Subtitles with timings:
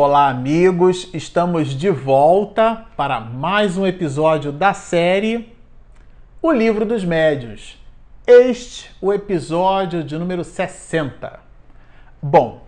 [0.00, 1.08] Olá, amigos!
[1.12, 5.52] Estamos de volta para mais um episódio da série
[6.40, 7.76] O Livro dos Médios.
[8.24, 11.40] Este o episódio de número 60.
[12.22, 12.62] Bom,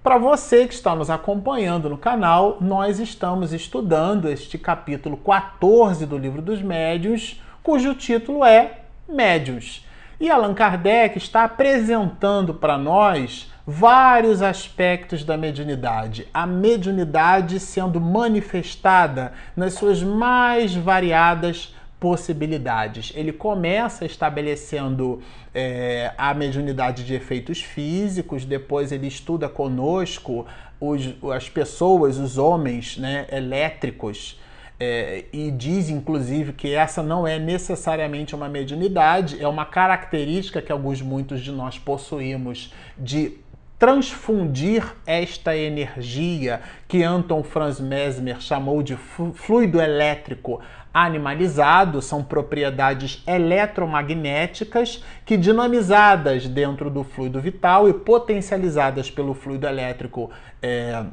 [0.00, 6.16] para você que está nos acompanhando no canal, nós estamos estudando este capítulo 14 do
[6.16, 9.84] Livro dos Médios, cujo título é Médios.
[10.20, 16.28] E Allan Kardec está apresentando para nós vários aspectos da mediunidade.
[16.32, 23.12] A mediunidade sendo manifestada nas suas mais variadas possibilidades.
[23.16, 25.20] Ele começa estabelecendo
[25.54, 30.46] é, a mediunidade de efeitos físicos, depois ele estuda conosco
[30.78, 34.38] os, as pessoas, os homens né, elétricos.
[34.78, 40.70] É, e diz inclusive que essa não é necessariamente uma mediunidade, é uma característica que
[40.70, 43.38] alguns muitos de nós possuímos de
[43.78, 50.60] transfundir esta energia que Anton Franz Mesmer chamou de fluido elétrico
[50.92, 60.30] animalizado, são propriedades eletromagnéticas que, dinamizadas dentro do fluido vital e potencializadas pelo fluido elétrico
[60.62, 61.04] é,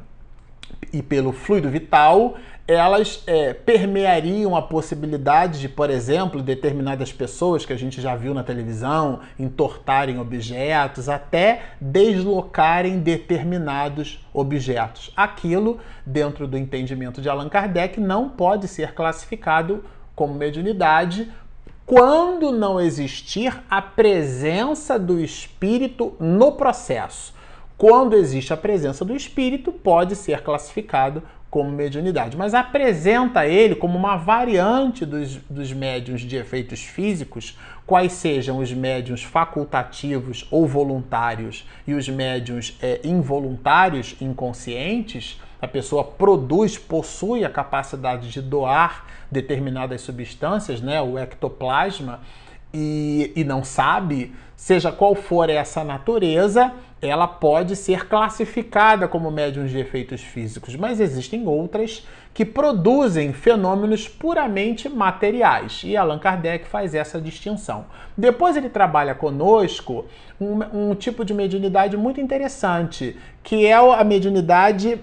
[0.94, 7.74] e pelo fluido vital, elas é, permeariam a possibilidade de, por exemplo, determinadas pessoas que
[7.74, 15.12] a gente já viu na televisão entortarem objetos, até deslocarem determinados objetos.
[15.16, 19.84] Aquilo, dentro do entendimento de Allan Kardec, não pode ser classificado
[20.16, 21.30] como mediunidade
[21.86, 27.34] quando não existir a presença do espírito no processo.
[27.78, 31.22] Quando existe a presença do espírito, pode ser classificado
[31.54, 38.12] como mediunidade, mas apresenta ele como uma variante dos, dos médiums de efeitos físicos, quais
[38.14, 45.40] sejam os médiums facultativos ou voluntários e os médiums é, involuntários, inconscientes.
[45.62, 52.22] A pessoa produz, possui a capacidade de doar determinadas substâncias, né, o ectoplasma,
[52.74, 59.66] e, e não sabe, seja qual for essa natureza, ela pode ser classificada como médium
[59.66, 65.82] de efeitos físicos, mas existem outras que produzem fenômenos puramente materiais.
[65.84, 67.86] E Allan Kardec faz essa distinção.
[68.18, 70.06] Depois ele trabalha conosco
[70.40, 75.00] um, um tipo de mediunidade muito interessante, que é a mediunidade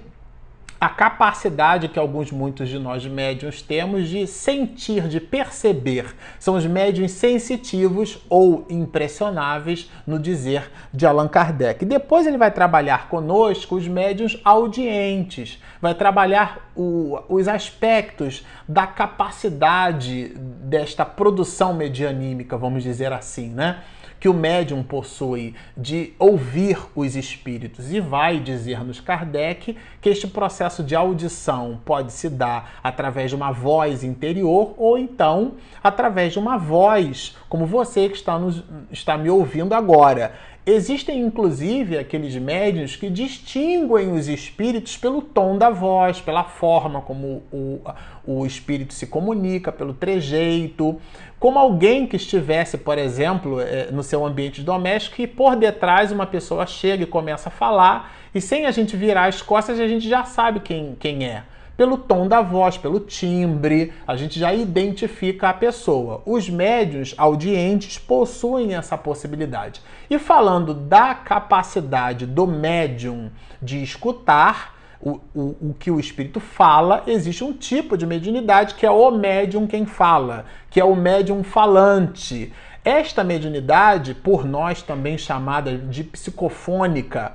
[0.81, 6.17] a capacidade que alguns, muitos de nós médiums temos de sentir, de perceber.
[6.39, 11.85] São os médiums sensitivos ou impressionáveis no dizer de Allan Kardec.
[11.85, 20.29] Depois ele vai trabalhar conosco os médiums audientes, vai trabalhar o, os aspectos da capacidade
[20.63, 23.83] desta produção medianímica, vamos dizer assim, né?
[24.21, 27.91] que o médium possui de ouvir os espíritos.
[27.91, 33.53] E vai dizer-nos Kardec que este processo de audição pode se dar através de uma
[33.53, 35.53] voz interior ou então
[35.83, 40.33] através de uma voz, como você que está, nos, está me ouvindo agora.
[40.65, 47.43] Existem inclusive aqueles médiuns que distinguem os espíritos pelo tom da voz, pela forma como
[47.51, 47.81] o,
[48.27, 51.01] o espírito se comunica, pelo trejeito,
[51.39, 56.27] como alguém que estivesse, por exemplo, eh, no seu ambiente doméstico e por detrás uma
[56.27, 60.09] pessoa chega e começa a falar e sem a gente virar as costas a gente
[60.09, 61.45] já sabe quem, quem é
[61.81, 66.21] pelo tom da voz, pelo timbre, a gente já identifica a pessoa.
[66.27, 69.81] Os médios audientes possuem essa possibilidade.
[70.11, 73.31] E falando da capacidade do médium
[73.63, 78.85] de escutar, o, o, o, que o espírito fala, existe um tipo de mediunidade que
[78.85, 82.53] é o médium quem fala, que é o médium falante.
[82.85, 87.33] Esta mediunidade, por nós também chamada de psicofônica,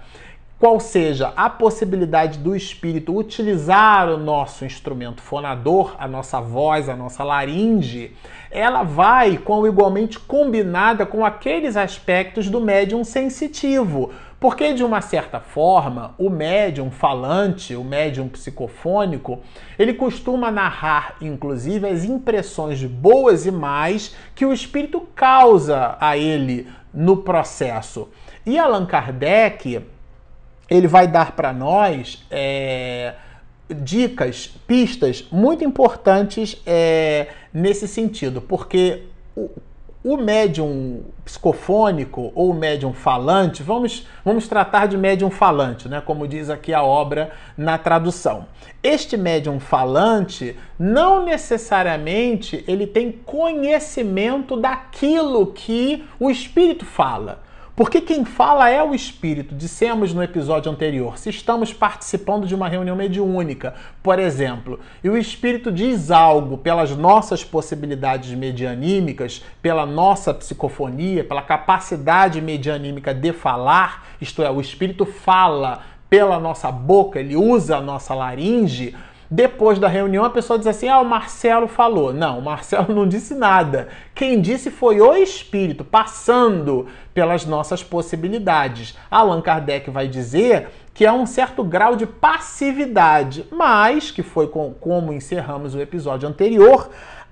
[0.66, 6.96] qual seja a possibilidade do espírito utilizar o nosso instrumento fonador, a nossa voz, a
[6.96, 8.16] nossa laringe,
[8.50, 14.12] ela vai com igualmente combinada com aqueles aspectos do médium sensitivo.
[14.40, 19.42] Porque, de uma certa forma, o médium falante, o médium psicofônico,
[19.78, 26.68] ele costuma narrar, inclusive, as impressões boas e más que o espírito causa a ele
[26.92, 28.10] no processo.
[28.44, 29.94] E Allan Kardec,
[30.70, 33.14] ele vai dar para nós é,
[33.70, 39.04] dicas, pistas muito importantes é, nesse sentido, porque
[39.36, 39.50] o,
[40.04, 46.48] o médium psicofônico ou médium falante, vamos, vamos tratar de médium falante, né, como diz
[46.48, 48.46] aqui a obra na tradução.
[48.84, 57.45] Este médium falante não necessariamente ele tem conhecimento daquilo que o espírito fala.
[57.76, 59.54] Porque quem fala é o espírito.
[59.54, 65.18] Dissemos no episódio anterior, se estamos participando de uma reunião mediúnica, por exemplo, e o
[65.18, 74.08] espírito diz algo pelas nossas possibilidades medianímicas, pela nossa psicofonia, pela capacidade medianímica de falar,
[74.22, 78.96] isto é, o espírito fala pela nossa boca, ele usa a nossa laringe
[79.30, 82.14] depois da reunião, a pessoa diz assim: Ah, o Marcelo falou.
[82.14, 83.88] Não, o Marcelo não disse nada.
[84.14, 88.98] Quem disse foi o espírito, passando pelas nossas possibilidades.
[89.10, 94.74] Allan Kardec vai dizer que há um certo grau de passividade, mas, que foi com,
[94.74, 96.90] como encerramos o episódio anterior,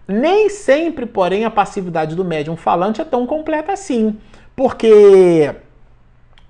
[0.08, 4.18] nem sempre, porém, a passividade do médium falante é tão completa assim.
[4.56, 5.56] Porque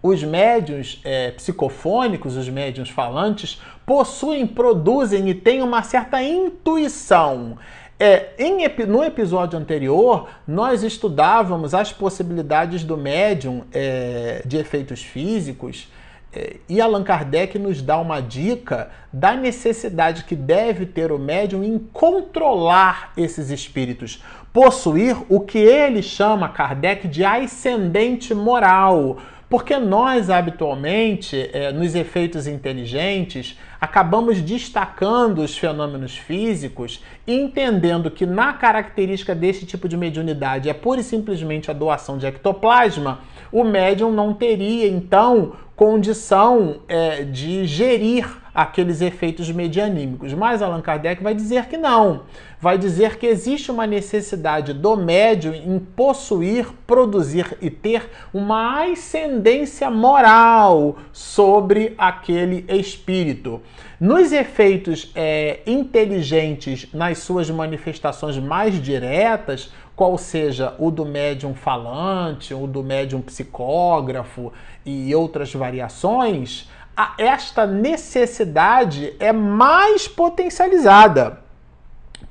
[0.03, 7.57] os médiums é, psicofônicos, os médiums falantes, possuem, produzem e têm uma certa intuição.
[7.97, 15.88] É, em, no episódio anterior, nós estudávamos as possibilidades do médium é, de efeitos físicos
[16.35, 21.63] é, e Allan Kardec nos dá uma dica da necessidade que deve ter o médium
[21.63, 29.17] em controlar esses espíritos, possuir o que ele chama, Kardec, de ascendente moral
[29.53, 38.53] porque nós, habitualmente, é, nos efeitos inteligentes, acabamos destacando os fenômenos físicos, entendendo que na
[38.53, 43.19] característica desse tipo de mediunidade é pura e simplesmente a doação de ectoplasma,
[43.51, 50.34] o médium não teria, então, condição é, de gerir aqueles efeitos medianímicos.
[50.34, 52.22] Mas Allan Kardec vai dizer que não.
[52.62, 59.90] Vai dizer que existe uma necessidade do médium em possuir, produzir e ter uma ascendência
[59.90, 63.60] moral sobre aquele espírito.
[64.00, 72.54] Nos efeitos é, inteligentes, nas suas manifestações mais diretas, qual seja o do médium falante,
[72.54, 74.51] o do médium psicógrafo
[74.86, 76.69] e outras variações,
[77.18, 81.43] esta necessidade é mais potencializada.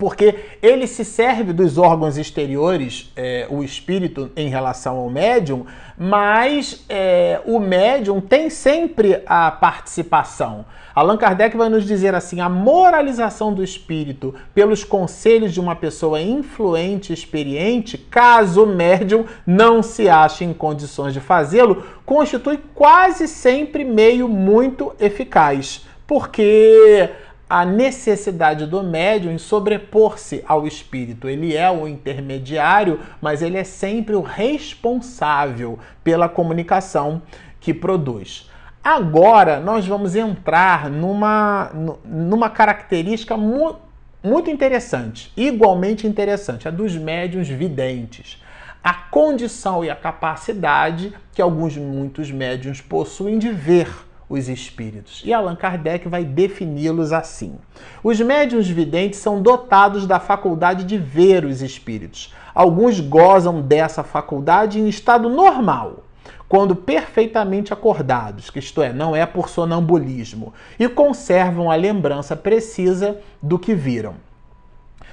[0.02, 5.64] Porque ele se serve dos órgãos exteriores, é, o espírito, em relação ao médium,
[5.96, 10.64] mas é, o médium tem sempre a participação.
[10.92, 16.20] Allan Kardec vai nos dizer assim: a moralização do espírito pelos conselhos de uma pessoa
[16.20, 23.84] influente experiente, caso o médium não se ache em condições de fazê-lo, constitui quase sempre
[23.84, 25.86] meio muito eficaz.
[26.08, 27.08] Porque
[27.52, 31.28] a necessidade do médium em sobrepor-se ao espírito.
[31.28, 37.20] Ele é o intermediário, mas ele é sempre o responsável pela comunicação
[37.60, 38.48] que produz.
[38.82, 41.70] Agora nós vamos entrar numa,
[42.02, 43.76] numa característica mu
[44.24, 48.42] muito interessante, igualmente interessante, a dos médiuns videntes.
[48.82, 53.88] A condição e a capacidade que alguns muitos médiuns possuem de ver
[54.32, 55.22] os espíritos.
[55.24, 57.56] E Allan Kardec vai defini-los assim:
[58.02, 62.34] Os médiuns videntes são dotados da faculdade de ver os espíritos.
[62.54, 66.04] Alguns gozam dessa faculdade em estado normal
[66.48, 73.58] quando perfeitamente acordados, isto é, não é por sonambulismo, e conservam a lembrança precisa do
[73.58, 74.16] que viram.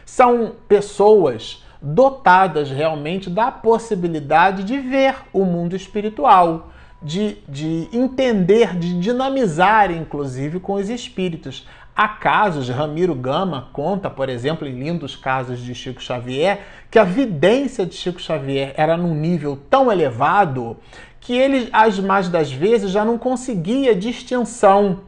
[0.06, 9.00] São pessoas dotadas realmente da possibilidade de ver o mundo espiritual, de, de entender, de
[9.00, 11.68] dinamizar, inclusive, com os espíritos.
[11.96, 17.04] Há casos, Ramiro Gama conta, por exemplo, em lindos casos de Chico Xavier, que a
[17.04, 20.78] vidência de Chico Xavier era num nível tão elevado
[21.20, 25.02] que ele, as mais das vezes, já não conseguia distinção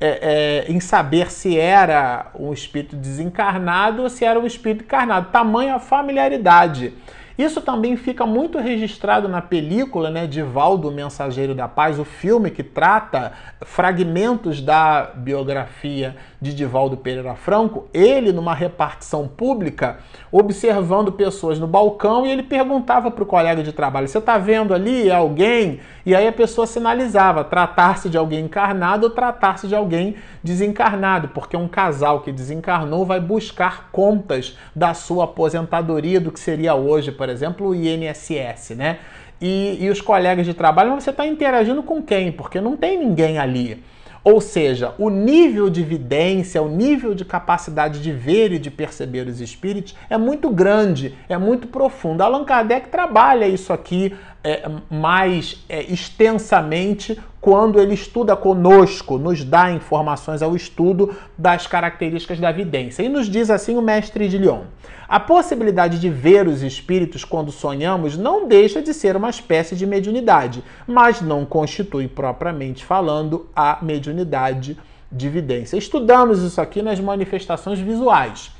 [0.00, 5.30] é, é, em saber se era um espírito desencarnado ou se era um espírito encarnado.
[5.30, 6.94] Tamanha familiaridade.
[7.38, 12.50] Isso também fica muito registrado na película né, de Valdo Mensageiro da Paz, o filme
[12.50, 13.32] que trata
[13.64, 19.98] fragmentos da biografia de Divaldo Pereira Franco, ele numa repartição pública,
[20.32, 24.74] observando pessoas no balcão e ele perguntava para o colega de trabalho: Você está vendo
[24.74, 25.80] ali alguém?
[26.06, 31.56] E aí a pessoa sinalizava tratar-se de alguém encarnado ou tratar-se de alguém desencarnado, porque
[31.56, 37.27] um casal que desencarnou vai buscar contas da sua aposentadoria, do que seria hoje, por
[37.28, 38.98] exemplo, o INSS, né?
[39.40, 42.32] E, e os colegas de trabalho, você está interagindo com quem?
[42.32, 43.82] Porque não tem ninguém ali.
[44.24, 49.26] Ou seja, o nível de evidência, o nível de capacidade de ver e de perceber
[49.26, 52.20] os espíritos é muito grande, é muito profundo.
[52.20, 59.70] Allan Kardec trabalha isso aqui é, mais é, extensamente quando ele estuda conosco, nos dá
[59.70, 63.02] informações ao estudo das características da vidência.
[63.02, 64.62] E nos diz assim o mestre de Lyon:
[65.08, 69.86] a possibilidade de ver os espíritos quando sonhamos não deixa de ser uma espécie de
[69.86, 74.76] mediunidade, mas não constitui propriamente falando a mediunidade
[75.10, 75.76] de vidência.
[75.76, 78.57] Estudamos isso aqui nas manifestações visuais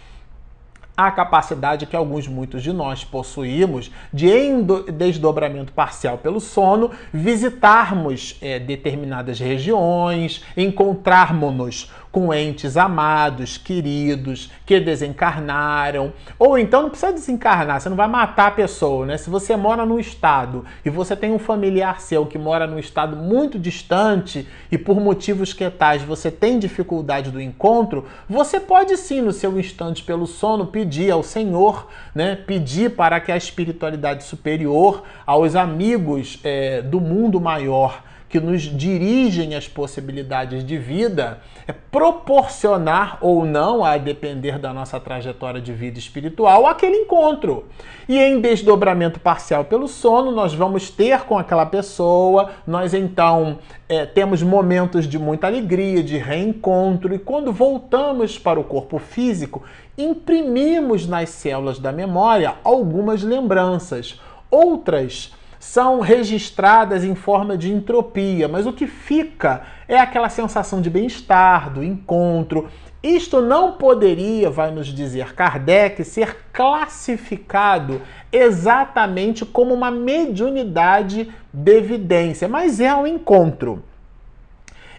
[0.99, 8.37] a capacidade que alguns, muitos de nós possuímos de, em desdobramento parcial pelo sono, visitarmos
[8.43, 16.13] é, determinadas regiões, encontrarmos-nos com entes amados, queridos, que desencarnaram.
[16.39, 19.17] Ou então não precisa desencarnar, você não vai matar a pessoa, né?
[19.17, 23.17] Se você mora num estado e você tem um familiar seu que mora num estado
[23.17, 29.21] muito distante e por motivos que tais você tem dificuldade do encontro, você pode sim,
[29.21, 32.37] no seu instante pelo sono, pedir ao Senhor, né?
[32.37, 39.55] Pedir para que a espiritualidade superior, aos amigos é, do mundo maior, que nos dirigem
[39.55, 45.99] às possibilidades de vida, é proporcionar ou não, a depender da nossa trajetória de vida
[45.99, 47.67] espiritual, aquele encontro.
[48.09, 54.07] E em desdobramento parcial pelo sono, nós vamos ter com aquela pessoa, nós então é,
[54.07, 59.63] temos momentos de muita alegria, de reencontro, e quando voltamos para o corpo físico,
[59.99, 64.19] imprimimos nas células da memória algumas lembranças.
[64.51, 70.89] Outras são registradas em forma de entropia, mas o que fica é aquela sensação de
[70.89, 72.69] bem-estar, do encontro.
[73.03, 82.49] Isto não poderia, vai nos dizer Kardec, ser classificado exatamente como uma mediunidade de evidência,
[82.49, 83.83] mas é um encontro.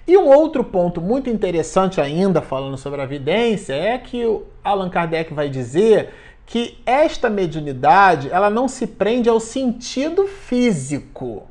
[0.08, 4.25] E um outro ponto muito interessante ainda falando sobre a evidência é que
[4.63, 6.10] Allan Kardec vai dizer
[6.50, 11.48] que esta mediunidade ela não se prende ao sentido físico.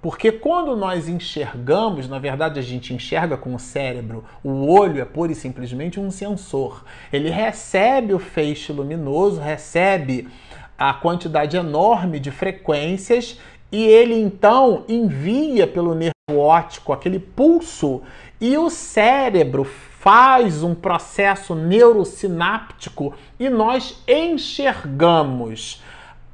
[0.00, 5.04] Porque quando nós enxergamos, na verdade a gente enxerga com o cérebro, o olho é
[5.04, 6.82] pura e simplesmente um sensor.
[7.12, 10.26] Ele recebe o feixe luminoso, recebe
[10.78, 13.38] a quantidade enorme de frequências
[13.70, 18.00] e ele então envia pelo nervo óptico aquele pulso
[18.40, 19.66] e o cérebro
[20.06, 25.82] faz um processo neurosináptico e nós enxergamos.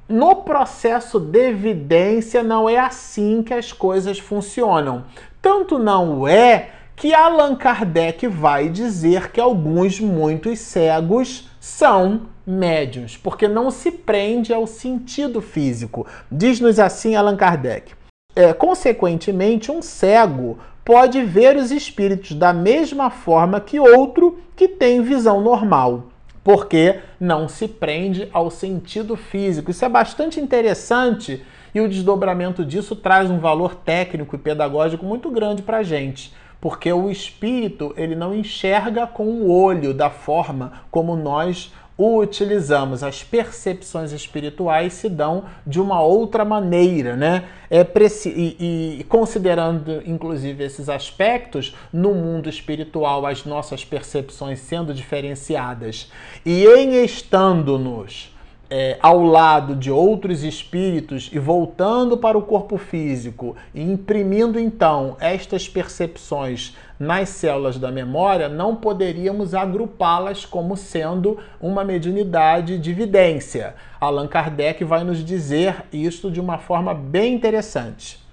[0.07, 5.07] No processo de evidência, não é assim que as coisas funcionam.
[5.41, 13.49] Tanto não é que Allan Kardec vai dizer que alguns muitos cegos são médios, porque
[13.49, 16.07] não se prende ao sentido físico.
[16.31, 17.95] Diz-nos assim Allan Kardec.
[18.37, 25.03] É, consequentemente, um cego pode ver os espíritos da mesma forma que outro que tem
[25.03, 26.09] visão normal,
[26.43, 29.71] porque não se prende ao sentido físico.
[29.71, 35.31] Isso é bastante interessante e o desdobramento disso traz um valor técnico e pedagógico muito
[35.31, 40.85] grande para a gente porque o espírito ele não enxerga com o olho da forma
[40.93, 43.03] como nós utilizamos.
[43.03, 47.45] As percepções espirituais se dão de uma outra maneira, né?
[47.71, 47.87] É
[48.27, 56.11] e, e considerando inclusive esses aspectos, no mundo espiritual as nossas percepções sendo diferenciadas
[56.45, 58.32] e em estando-nos
[58.75, 65.15] é, ao lado de outros espíritos e voltando para o corpo físico e imprimindo então
[65.21, 73.75] estas percepções nas células da memória, não poderíamos agrupá-las como sendo uma mediunidade de evidência.
[74.01, 78.25] Allan Kardec vai nos dizer isso de uma forma bem interessante.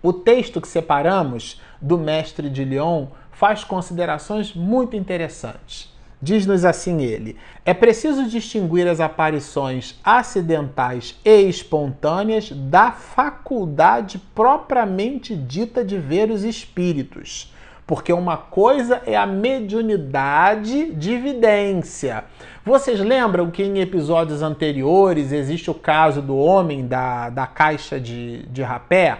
[0.00, 5.91] O texto que separamos do Mestre de Lyon faz considerações muito interessantes.
[6.22, 7.36] Diz-nos assim ele:
[7.66, 16.44] é preciso distinguir as aparições acidentais e espontâneas da faculdade propriamente dita de ver os
[16.44, 17.52] espíritos.
[17.84, 22.24] Porque uma coisa é a mediunidade de evidência.
[22.64, 28.44] Vocês lembram que em episódios anteriores existe o caso do homem da, da caixa de,
[28.44, 29.18] de rapé?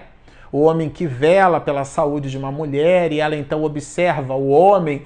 [0.52, 5.02] O homem que vela pela saúde de uma mulher e ela então observa o homem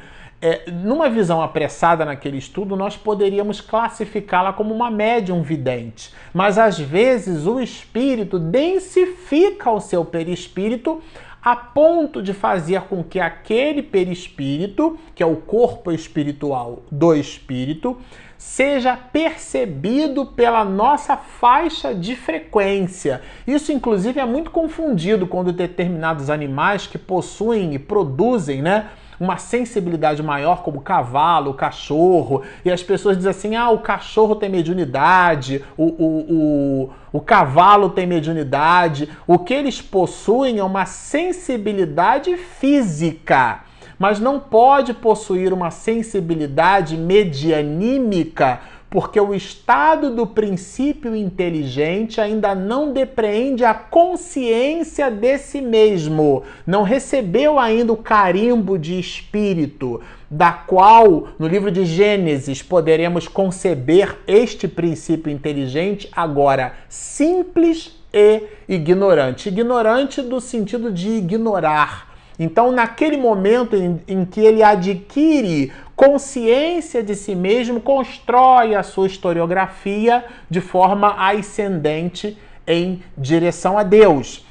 [0.47, 6.79] é, numa visão apressada naquele estudo, nós poderíamos classificá-la como uma médium vidente, mas às
[6.79, 11.03] vezes o espírito densifica o seu perispírito
[11.43, 17.97] a ponto de fazer com que aquele perispírito, que é o corpo espiritual do espírito,
[18.38, 23.21] seja percebido pela nossa faixa de frequência.
[23.47, 30.23] Isso, inclusive, é muito confundido quando determinados animais que possuem e produzem né, uma sensibilidade
[30.23, 35.85] maior, como cavalo, cachorro, e as pessoas dizem assim: ah, o cachorro tem mediunidade, o,
[35.85, 36.35] o,
[36.82, 39.08] o, o cavalo tem mediunidade.
[39.26, 43.66] O que eles possuem é uma sensibilidade física
[43.99, 52.93] mas não pode possuir uma sensibilidade medianímica porque o estado do princípio inteligente ainda não
[52.93, 60.00] depreende a consciência de si mesmo, não recebeu ainda o carimbo de espírito,
[60.31, 69.49] da qual, no livro de Gênesis, poderemos conceber este princípio inteligente agora simples e ignorante.
[69.49, 72.14] Ignorante do sentido de ignorar.
[72.38, 79.07] Então, naquele momento em, em que ele adquire consciência de si mesmo, constrói a sua
[79.07, 82.37] historiografia de forma ascendente
[82.67, 84.45] em direção a Deus.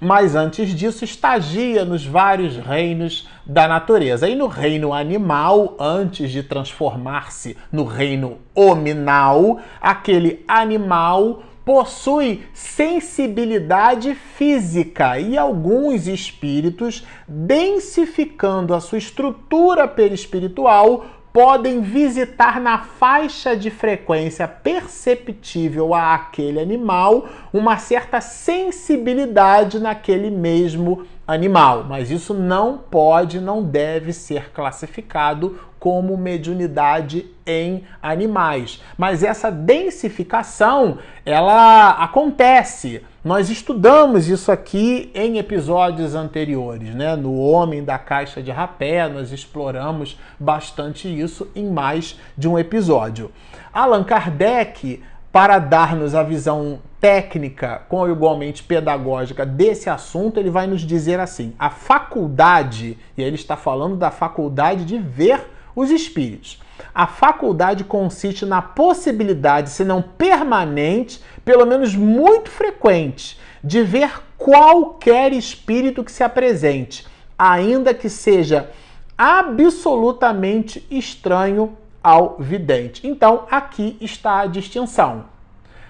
[0.00, 4.26] Mas antes disso, estagia nos vários reinos da natureza.
[4.26, 15.20] E no reino animal, antes de transformar-se no reino hominal, aquele animal possui sensibilidade física
[15.20, 25.94] e alguns espíritos, densificando a sua estrutura perispiritual, podem visitar na faixa de frequência perceptível
[25.94, 34.12] a aquele animal uma certa sensibilidade naquele mesmo animal, mas isso não pode, não deve
[34.12, 38.82] ser classificado como mediunidade em animais.
[38.98, 43.02] Mas essa densificação, ela acontece.
[43.24, 47.16] Nós estudamos isso aqui em episódios anteriores, né?
[47.16, 53.32] No Homem da Caixa de Rapé, nós exploramos bastante isso em mais de um episódio.
[53.72, 60.82] Allan Kardec, para dar-nos a visão técnica, com igualmente pedagógica desse assunto, ele vai nos
[60.82, 65.40] dizer assim: a faculdade, e ele está falando da faculdade de ver
[65.74, 66.60] os espíritos.
[66.94, 75.32] A faculdade consiste na possibilidade, se não permanente, pelo menos muito frequente, de ver qualquer
[75.32, 77.06] espírito que se apresente,
[77.38, 78.70] ainda que seja
[79.16, 83.06] absolutamente estranho ao vidente.
[83.06, 85.26] Então, aqui está a distinção.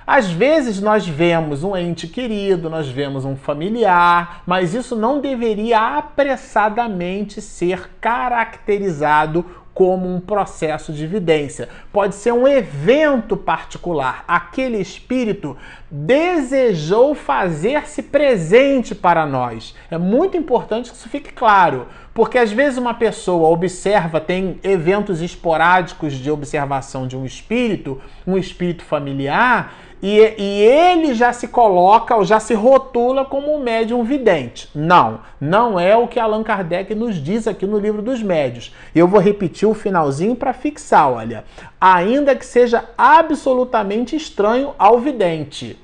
[0.05, 5.99] Às vezes nós vemos um ente querido, nós vemos um familiar, mas isso não deveria
[5.99, 9.47] apressadamente ser caracterizado
[9.81, 11.67] como um processo de evidência.
[11.91, 14.27] Pode ser um evento particular.
[14.29, 15.57] Aquele espírito
[15.91, 19.75] desejou fazer-se presente para nós.
[19.91, 25.23] É muito importante que isso fique claro, porque às vezes uma pessoa observa, tem eventos
[25.23, 32.17] esporádicos de observação de um espírito, um espírito familiar, e, e, ele já se coloca
[32.17, 34.69] ou já se rotula como um médium vidente.
[34.75, 38.75] Não, não é o que Allan Kardec nos diz aqui no livro dos médios.
[38.95, 41.45] Eu vou repetir o finalzinho para fixar, olha.
[41.81, 45.79] Ainda que seja absolutamente estranho ao vidente.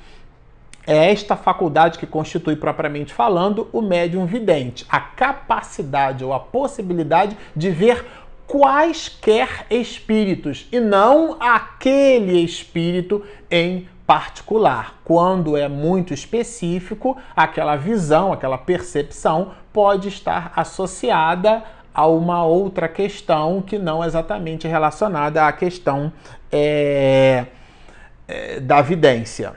[0.87, 4.87] É esta faculdade que constitui, propriamente falando, o médium vidente.
[4.89, 8.05] A capacidade ou a possibilidade de ver
[8.47, 14.95] quaisquer espíritos e não aquele espírito em particular.
[15.05, 23.63] Quando é muito específico, aquela visão, aquela percepção pode estar associada a uma outra questão
[23.63, 26.13] que não exatamente relacionada à questão
[26.53, 27.47] é,
[28.29, 29.55] é, da vidência.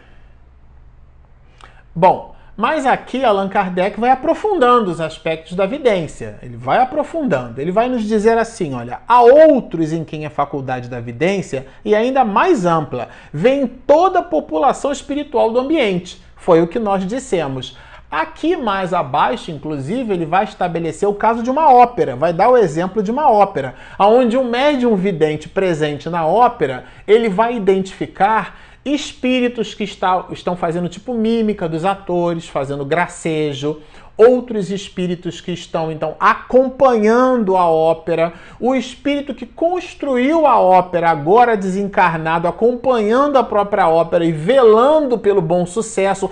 [1.93, 6.37] Bom, mas aqui Allan Kardec vai aprofundando os aspectos da vidência.
[6.43, 7.61] Ele vai aprofundando.
[7.61, 11.95] Ele vai nos dizer assim: olha, há outros em quem a faculdade da vidência, e
[11.95, 16.21] ainda mais ampla, vem toda a população espiritual do ambiente.
[16.35, 17.77] Foi o que nós dissemos.
[18.11, 22.57] Aqui mais abaixo, inclusive, ele vai estabelecer o caso de uma ópera, vai dar o
[22.57, 29.73] exemplo de uma ópera, onde um médium vidente presente na ópera, ele vai identificar espíritos
[29.73, 33.81] que está, estão fazendo tipo mímica dos atores, fazendo gracejo,
[34.19, 41.55] outros espíritos que estão então acompanhando a ópera, o espírito que construiu a ópera, agora
[41.55, 46.29] desencarnado, acompanhando a própria ópera e velando pelo bom sucesso,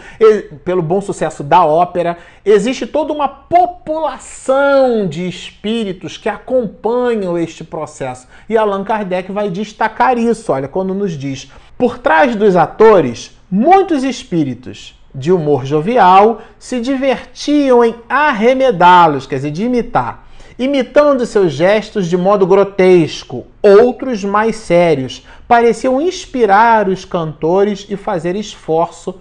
[0.65, 2.17] pelo bom sucesso da ópera.
[2.43, 8.28] Existe toda uma população de espíritos que acompanham este processo.
[8.50, 14.04] E Allan Kardec vai destacar isso, olha, quando nos diz: por trás dos atores, muitos
[14.04, 20.27] espíritos de humor jovial, se divertiam em arremedá-los, quer dizer, de imitar,
[20.60, 23.47] imitando seus gestos de modo grotesco.
[23.62, 29.19] Outros, mais sérios, pareciam inspirar os cantores e fazer esforço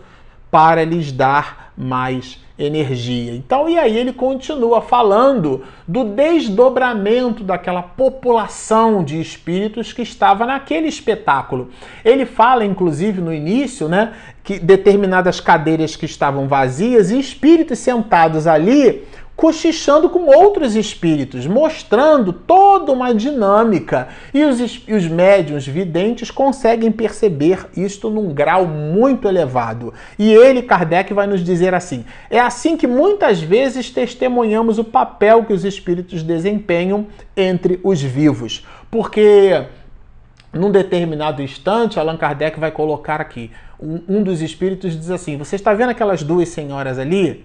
[0.51, 3.35] para lhes dar mais energia.
[3.35, 10.89] Então, e aí ele continua falando do desdobramento daquela população de espíritos que estava naquele
[10.89, 11.69] espetáculo.
[12.05, 18.47] Ele fala, inclusive, no início, né, que determinadas cadeiras que estavam vazias e espíritos sentados
[18.47, 19.05] ali
[19.37, 24.09] cochichando com outros espíritos, mostrando toda uma dinâmica.
[24.33, 29.93] E os, e os médiuns videntes conseguem perceber isto num grau muito elevado.
[30.19, 35.45] E ele, Kardec, vai nos dizer assim: é assim que muitas vezes testemunhamos o papel
[35.45, 38.67] que os espíritos desempenham entre os vivos.
[38.91, 39.67] Porque
[40.53, 45.57] num determinado instante, Allan Kardec vai colocar aqui: um, um dos espíritos diz assim: Você
[45.57, 47.45] está vendo aquelas duas senhoras ali?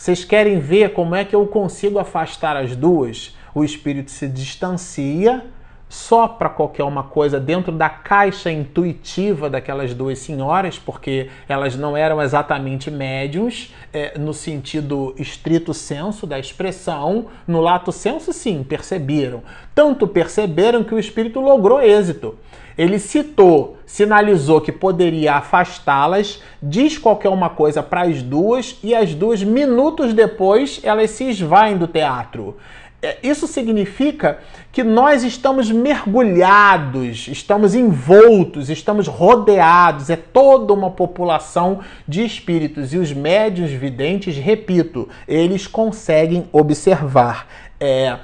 [0.00, 3.36] Vocês querem ver como é que eu consigo afastar as duas?
[3.54, 5.44] O espírito se distancia,
[5.90, 12.22] sopra qualquer uma coisa dentro da caixa intuitiva daquelas duas senhoras, porque elas não eram
[12.22, 19.42] exatamente médiums, é, no sentido estrito senso da expressão, no lato senso, sim, perceberam.
[19.74, 22.38] Tanto perceberam que o espírito logrou êxito.
[22.78, 29.12] Ele citou, sinalizou que poderia afastá-las, diz qualquer uma coisa para as duas e as
[29.12, 32.56] duas, minutos depois, elas se esvaem do teatro.
[33.02, 41.80] É, isso significa que nós estamos mergulhados, estamos envoltos, estamos rodeados, é toda uma população
[42.06, 42.92] de espíritos.
[42.92, 47.46] E os médios videntes, repito, eles conseguem observar.
[47.80, 48.18] É,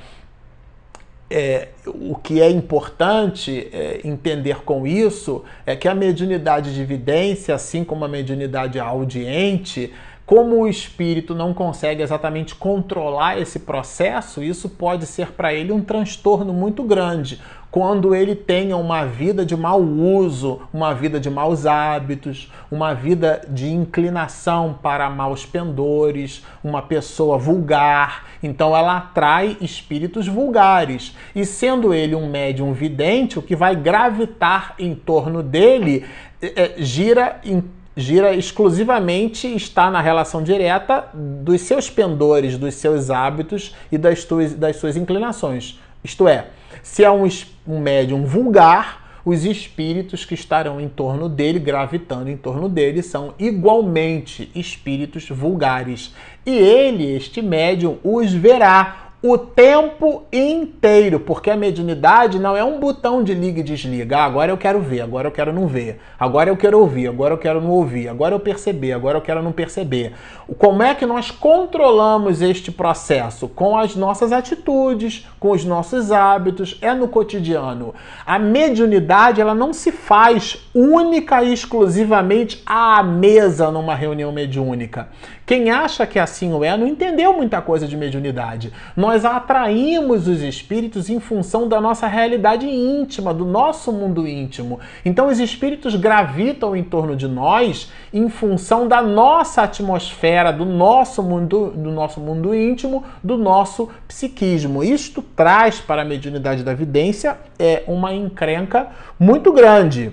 [1.31, 7.55] é, o que é importante é, entender com isso é que a mediunidade de evidência,
[7.55, 9.93] assim como a mediunidade audiente,
[10.27, 15.81] como o espírito não consegue exatamente controlar esse processo, isso pode ser para ele um
[15.81, 17.41] transtorno muito grande.
[17.71, 23.43] Quando ele tenha uma vida de mau uso, uma vida de maus hábitos, uma vida
[23.49, 31.15] de inclinação para maus pendores, uma pessoa vulgar, então ela atrai espíritos vulgares.
[31.37, 36.05] E sendo ele um médium vidente, o que vai gravitar em torno dele
[36.41, 37.63] é, gira em
[37.97, 44.53] gira exclusivamente está na relação direta dos seus pendores, dos seus hábitos e das, tuas,
[44.55, 45.81] das suas inclinações.
[46.05, 46.49] Isto é,
[46.83, 47.27] se é um,
[47.67, 53.35] um médium vulgar, os espíritos que estarão em torno dele, gravitando em torno dele, são
[53.41, 56.15] igualmente espíritos vulgares.
[56.45, 62.79] E ele, este médium, os verá, o tempo inteiro, porque a mediunidade não é um
[62.79, 64.19] botão de liga e desliga.
[64.19, 67.33] Ah, agora eu quero ver, agora eu quero não ver, agora eu quero ouvir, agora
[67.33, 70.13] eu quero não ouvir, agora eu perceber, agora eu quero não perceber.
[70.59, 73.49] Como é que nós controlamos este processo?
[73.49, 77.95] Com as nossas atitudes, com os nossos hábitos, é no cotidiano.
[78.25, 85.09] A mediunidade ela não se faz única e exclusivamente à mesa numa reunião mediúnica.
[85.47, 88.73] Quem acha que assim o é não entendeu muita coisa de mediunidade.
[88.97, 94.81] Nós atraímos os espíritos em função da nossa realidade íntima, do nosso mundo íntimo.
[95.05, 101.23] Então os espíritos gravitam em torno de nós em função da nossa atmosfera, do nosso
[101.23, 104.83] mundo, do nosso mundo íntimo, do nosso psiquismo.
[104.83, 110.13] Isto traz para a mediunidade da vidência é uma encrenca muito grande.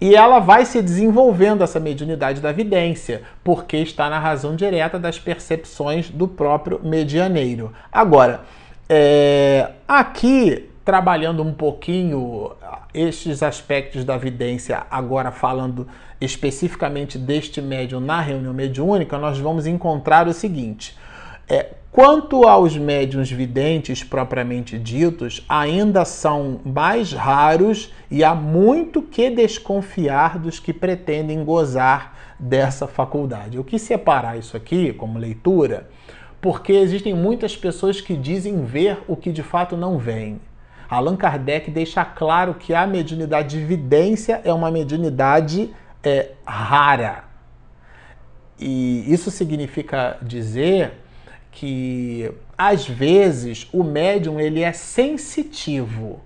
[0.00, 5.18] E ela vai se desenvolvendo, essa mediunidade da vidência, porque está na razão direta das
[5.18, 7.72] percepções do próprio medianeiro.
[7.90, 8.42] Agora,
[8.88, 12.52] é, aqui, trabalhando um pouquinho
[12.94, 15.86] estes aspectos da vidência, agora falando
[16.20, 20.96] especificamente deste médium na reunião mediúnica, nós vamos encontrar o seguinte.
[21.48, 29.30] É, Quanto aos médiums videntes propriamente ditos, ainda são mais raros e há muito que
[29.30, 33.58] desconfiar dos que pretendem gozar dessa faculdade.
[33.58, 35.88] O que separar isso aqui como leitura?
[36.42, 40.40] Porque existem muitas pessoas que dizem ver o que de fato não veem.
[40.90, 45.70] Allan Kardec deixa claro que a mediunidade de vidência é uma mediunidade
[46.04, 47.24] é, rara.
[48.58, 51.07] E isso significa dizer
[51.58, 56.20] que às vezes o médium ele é sensitivo,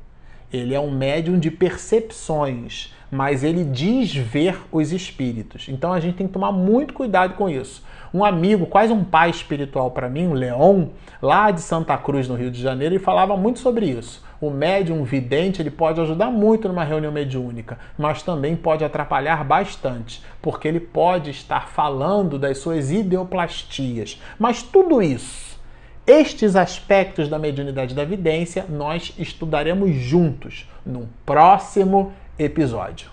[0.53, 5.71] ele é um médium de percepções, mas ele diz ver os espíritos.
[5.71, 7.83] Então a gente tem que tomar muito cuidado com isso.
[8.13, 10.89] Um amigo, quase um pai espiritual para mim, o Leon,
[11.23, 15.05] lá de Santa Cruz, no Rio de Janeiro, ele falava muito sobre isso o médium
[15.05, 20.81] vidente ele pode ajudar muito numa reunião mediúnica, mas também pode atrapalhar bastante, porque ele
[20.81, 24.21] pode estar falando das suas ideoplastias.
[24.41, 25.57] Mas tudo isso,
[26.05, 33.13] estes aspectos da mediunidade da vidência, nós estudaremos juntos num próximo episódio.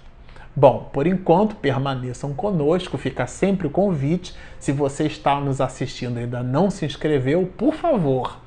[0.56, 4.34] Bom, por enquanto, permaneçam conosco, fica sempre o convite.
[4.60, 8.40] Se você está nos assistindo e ainda não se inscreveu, por favor,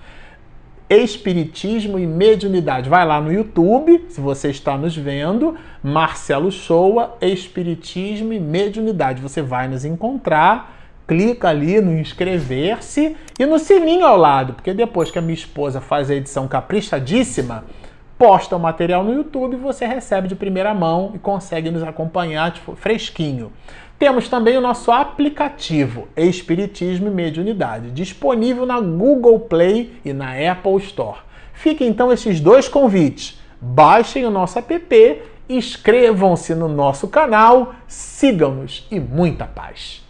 [0.94, 2.90] Espiritismo e Mediunidade.
[2.90, 9.22] Vai lá no YouTube, se você está nos vendo, Marcelo Shoa, Espiritismo e Mediunidade.
[9.22, 10.76] Você vai nos encontrar,
[11.08, 15.80] clica ali no inscrever-se e no sininho ao lado, porque depois que a minha esposa
[15.80, 17.64] faz a edição caprichadíssima,
[18.18, 22.76] posta o material no YouTube, você recebe de primeira mão e consegue nos acompanhar tipo,
[22.76, 23.50] fresquinho.
[24.02, 30.78] Temos também o nosso aplicativo Espiritismo e Mediunidade, disponível na Google Play e na Apple
[30.78, 31.20] Store.
[31.52, 33.38] Fiquem então esses dois convites.
[33.60, 40.01] Baixem o nosso app, inscrevam-se no nosso canal, sigam-nos e muita paz.